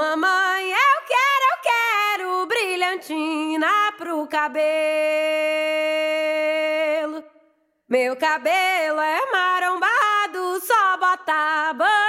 [0.00, 4.50] mamãe, eu quero, eu quero brilhantina pro cabelo.
[7.86, 11.99] Meu cabelo é marombado, só bota banho.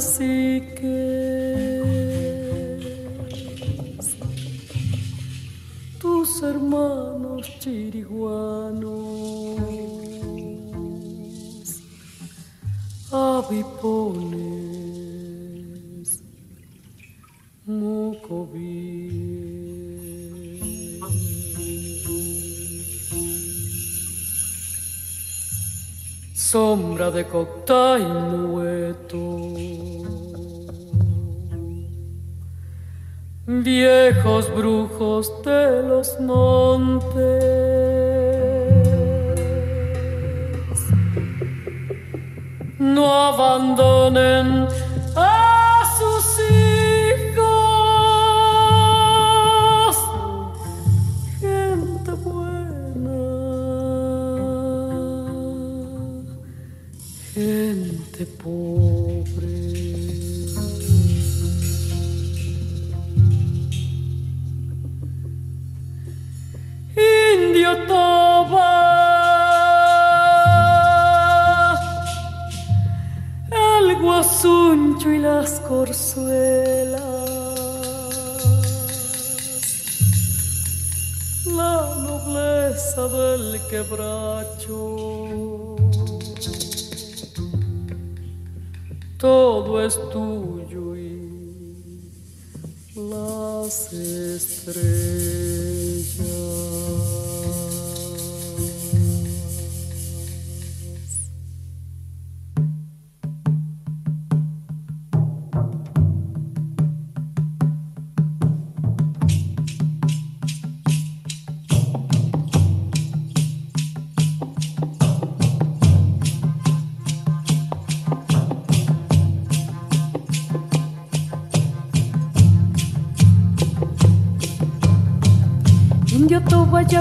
[0.00, 0.89] así que
[58.20, 59.70] gente pobre.
[73.52, 77.00] el guasuncho y las corzuelas,
[81.46, 85.49] la nobleza del quebracho.
[89.86, 91.16] Es tuyo y
[92.96, 94.99] las estrellas.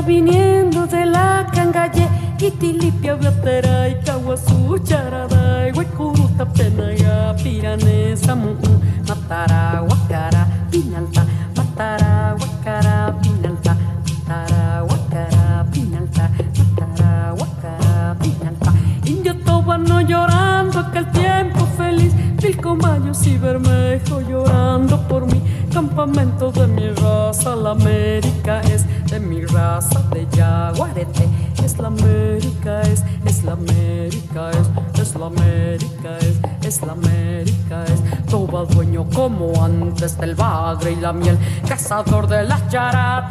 [0.10, 2.08] Viniendo de la cangalle
[2.50, 3.96] Itilipia, Blatera y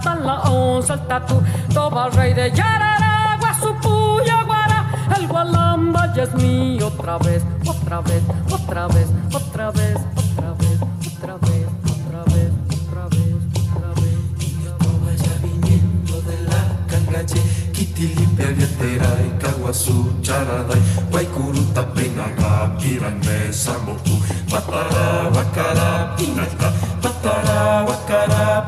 [0.09, 6.23] hasta la once el tatu, toba el rey de Yarara, Guasupuya, Guara, el gualamba ya
[6.25, 12.23] es mío otra vez, otra vez, otra vez, otra vez, otra vez, otra vez, otra
[12.25, 14.19] vez, otra vez, otra vez.
[14.41, 17.41] Y yo toba ya viniendo de la cangache,
[17.73, 24.19] Kitilipe, Viateray, Caguazú, Charaday, Guaycuruta, Pinacá, Piramé, Samortú,
[24.51, 26.73] Batará, Bacará, Pinacá,
[27.03, 28.65] Batará, Bacará,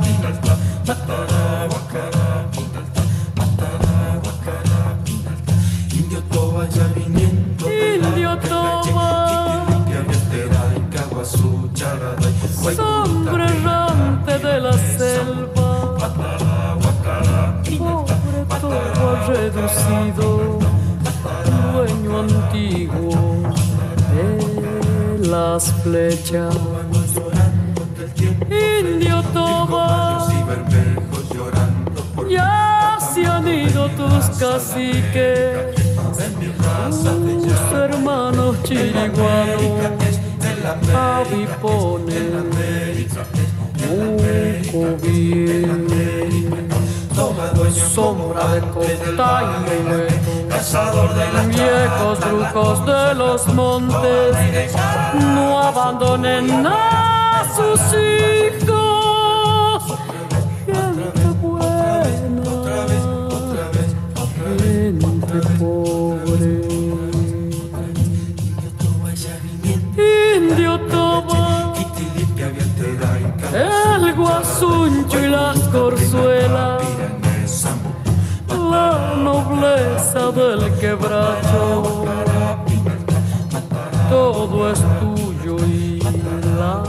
[12.74, 15.96] Sombre errante de la selva,
[18.60, 20.58] pobre reducido,
[21.72, 23.42] dueño antiguo
[24.12, 26.79] de las flechas.
[34.40, 35.74] Tus caciques,
[36.88, 40.18] tus hermanos chiriguanos,
[40.94, 42.14] avipones,
[45.02, 45.50] bien
[47.94, 49.42] sombra de costa
[51.34, 54.36] y viejos brujos de los montes,
[55.20, 58.79] no abandonen a sus hijos.
[80.20, 82.04] todo el quebracho,
[84.10, 85.98] todo es tuyo y
[86.58, 86.88] las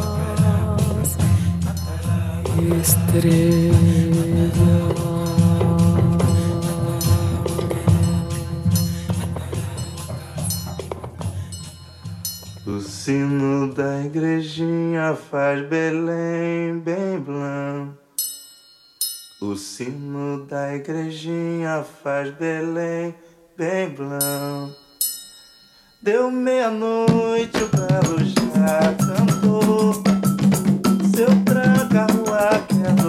[2.82, 4.12] estrellas.
[12.68, 18.01] O sino da igrejinha faz Belém bem blanco.
[19.42, 23.16] O sino da igrejinha faz Belém
[23.58, 24.72] bem blão.
[26.00, 29.94] Deu meia-noite, o galo já cantou.
[31.16, 33.01] Seu tranca-rua, aquela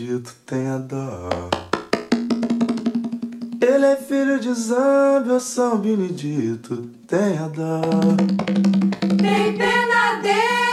[0.00, 1.28] maldito tenha dó.
[3.60, 7.82] Ele é filho de Zambio, São Benedito, tenha dó.
[9.18, 10.69] Tem pena dele.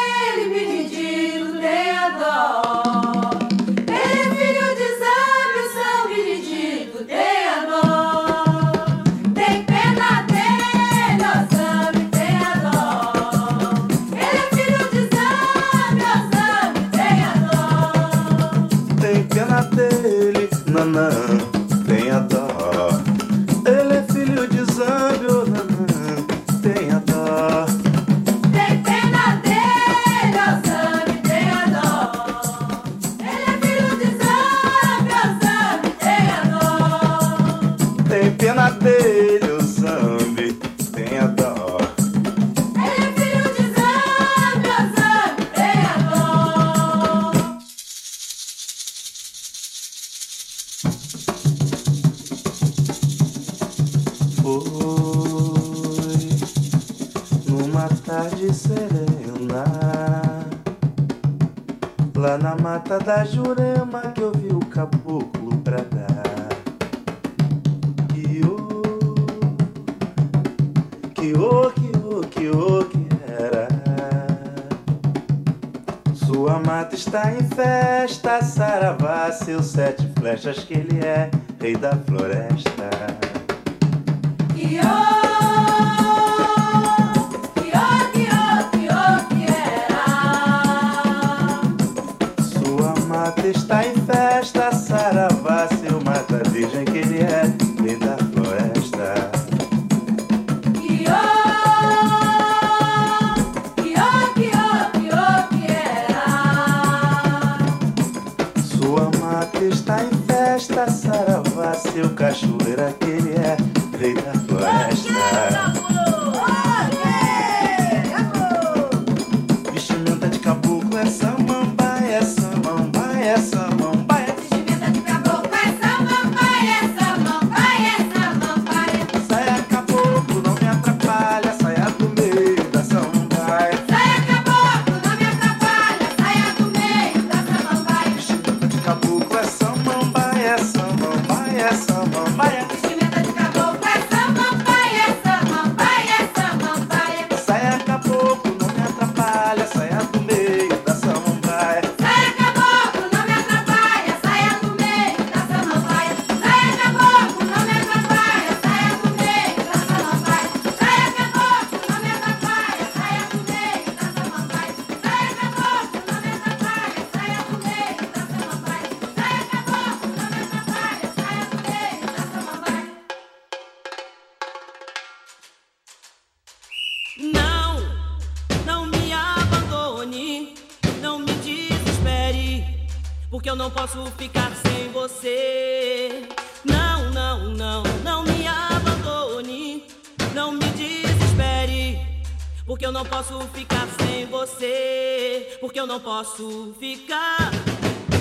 [195.67, 197.51] porque eu não posso ficar,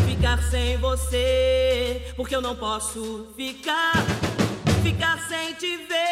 [0.05, 3.93] ficar sem você, porque eu não posso ficar,
[4.83, 6.06] ficar sem te ver.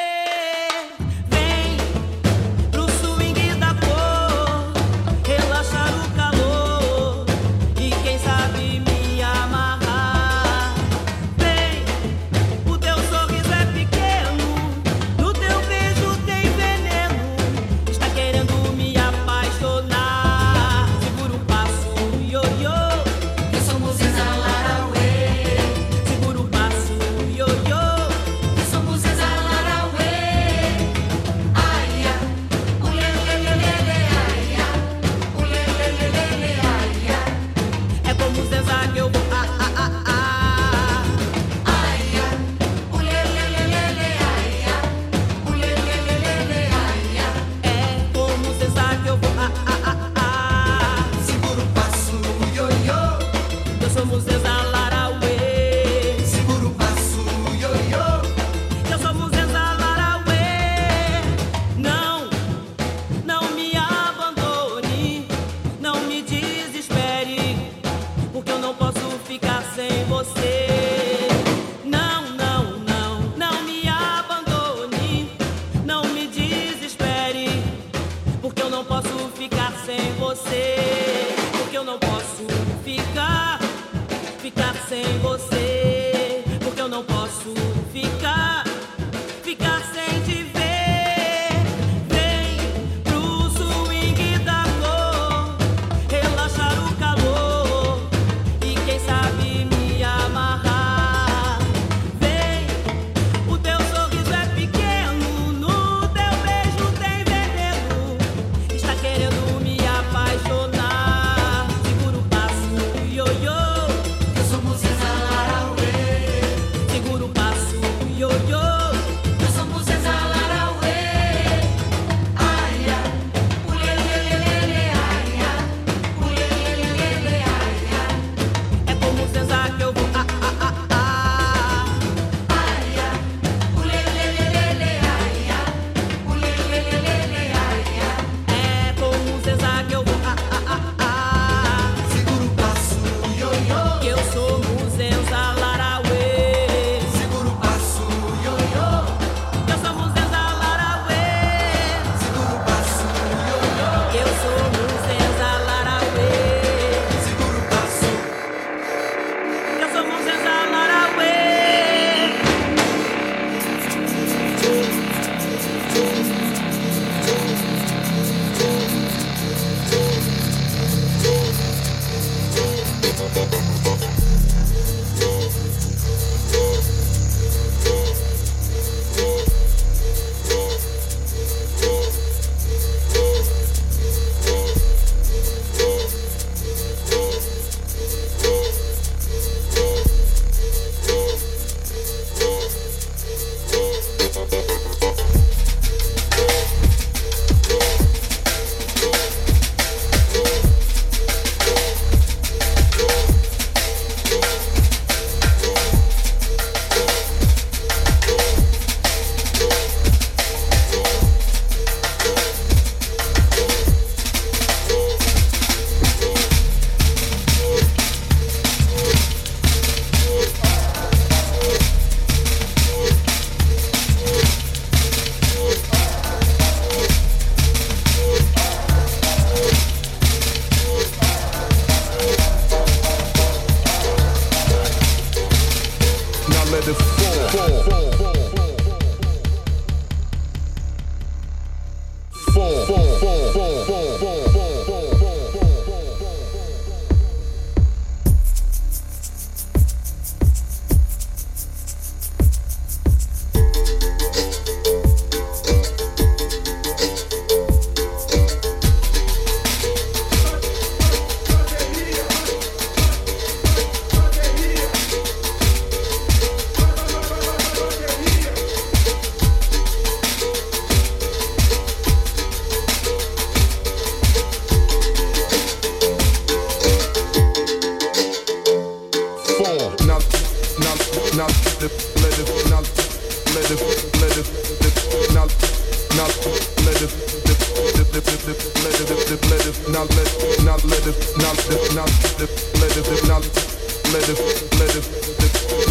[294.15, 294.39] medif
[294.79, 295.07] medif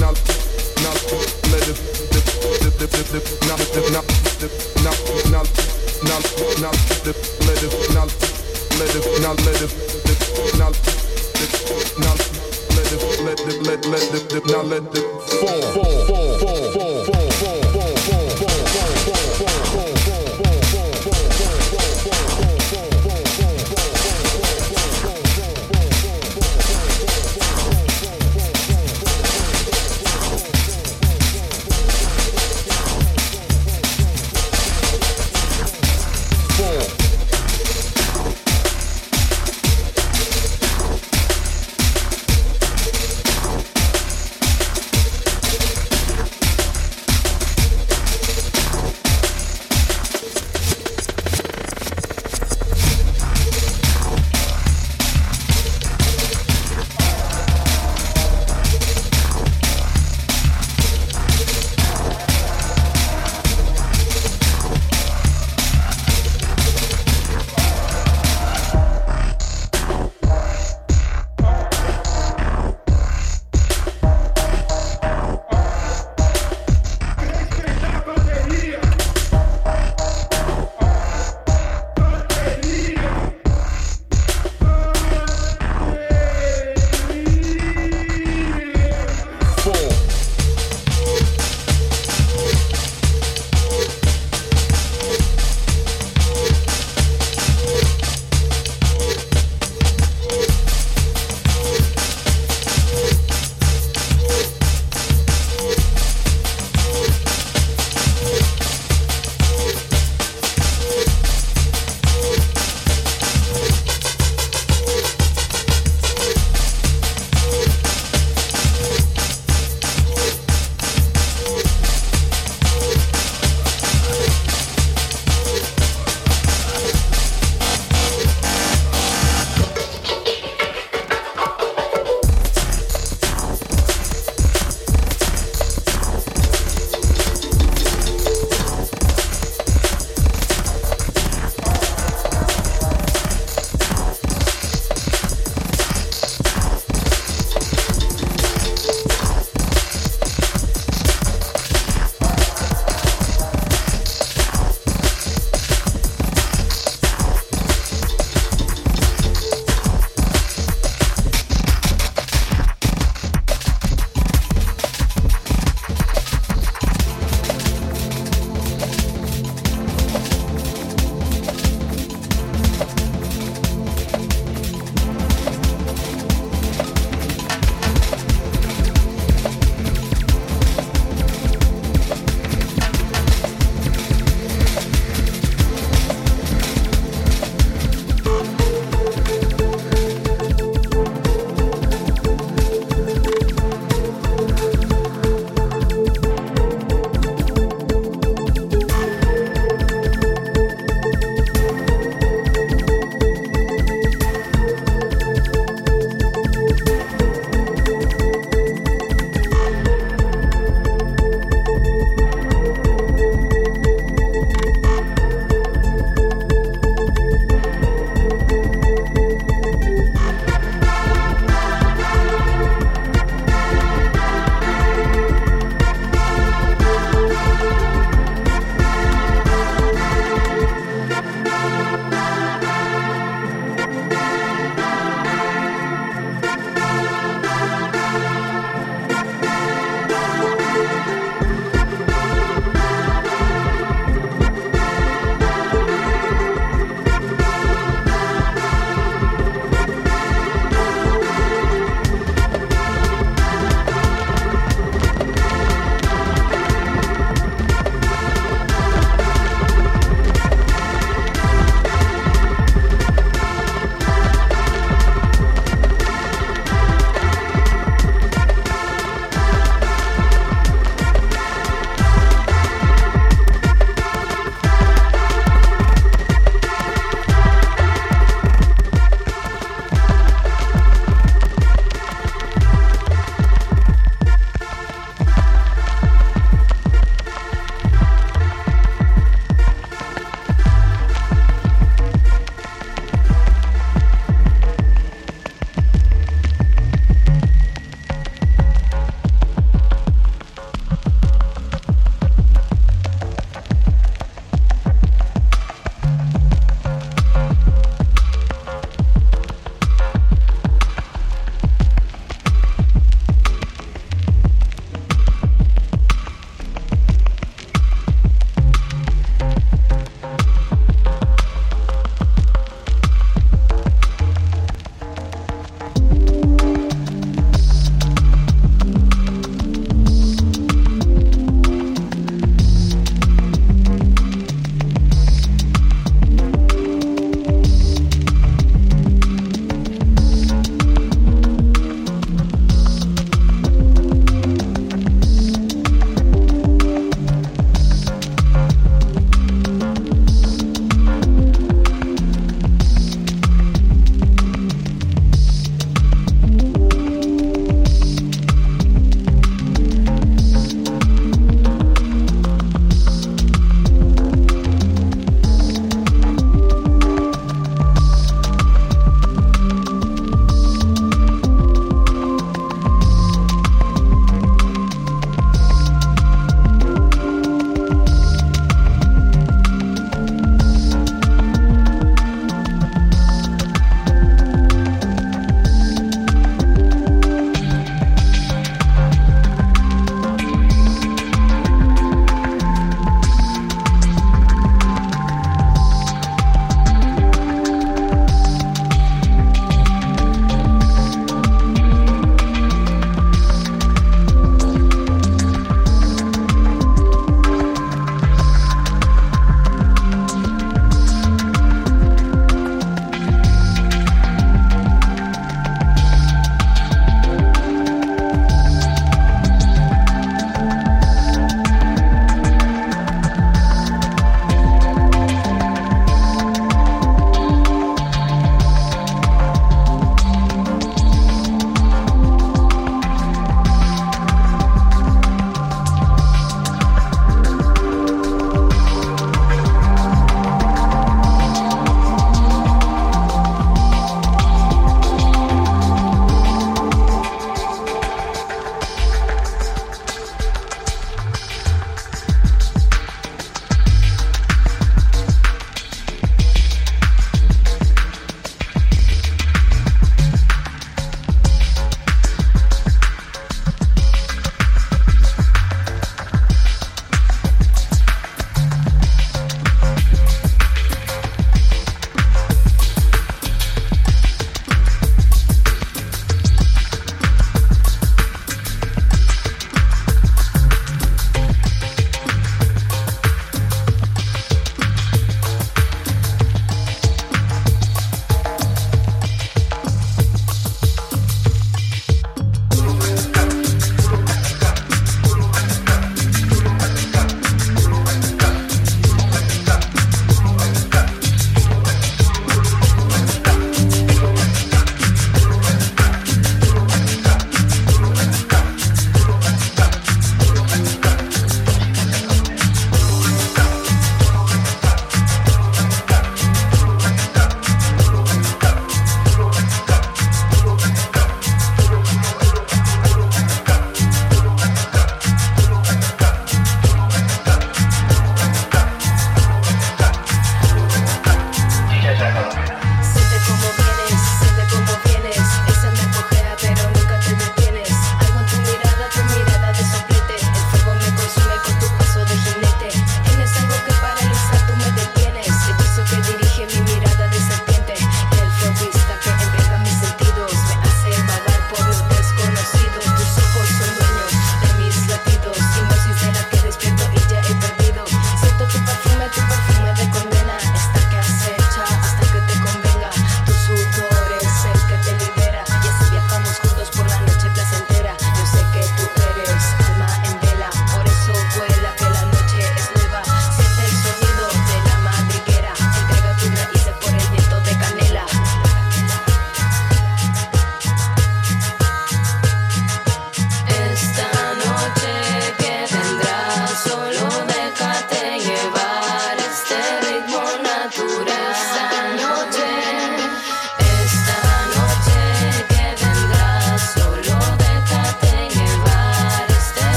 [0.00, 0.14] nal
[0.82, 0.96] nal
[1.50, 1.78] medif
[2.12, 2.26] dip
[2.62, 4.04] dip dip dip nal dip nal
[4.40, 4.52] dip
[4.84, 4.96] nal
[5.32, 5.46] nal
[6.06, 6.22] nal
[6.62, 6.91] nal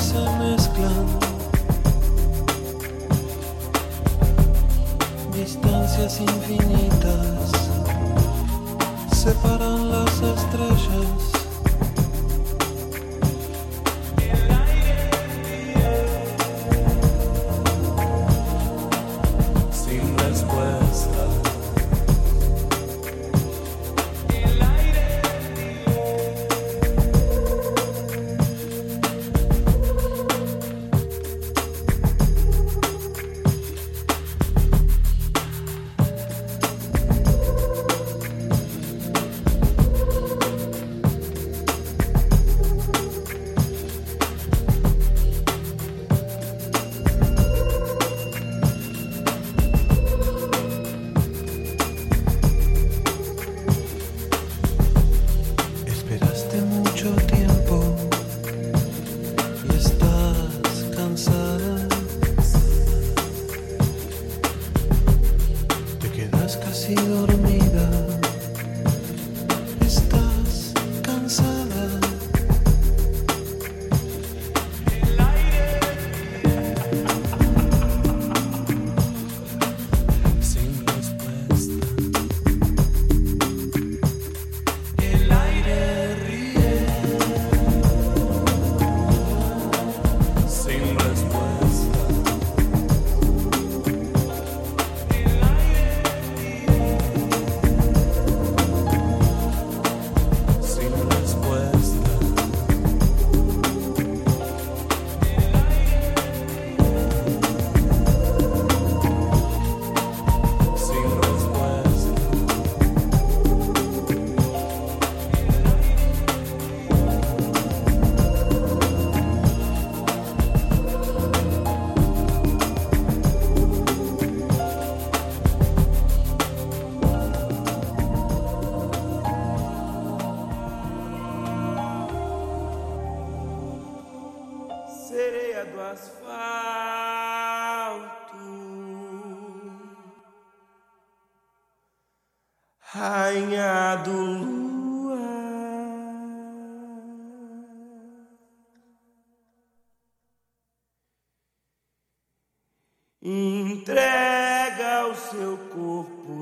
[0.00, 1.06] se mezclan.
[5.32, 7.50] Distancias infinitas
[9.12, 11.09] separan las estrellas.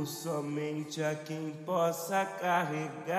[0.07, 3.19] somente a quem possa carregar.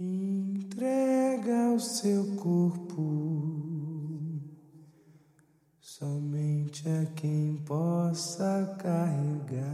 [0.00, 3.27] entrega o seu corpo.
[5.98, 9.64] Somente é quem possa carregar.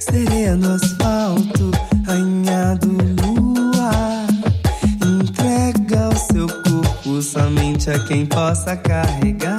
[0.00, 0.95] Seremos
[8.06, 9.56] quem possa carregar.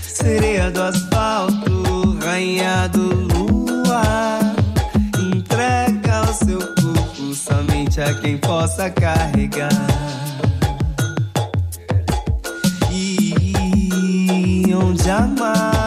[0.00, 4.40] Sereia do asfalto, rainha do luar.
[5.34, 9.68] Entrega o seu corpo somente a quem possa carregar.
[12.90, 15.77] E onde amar.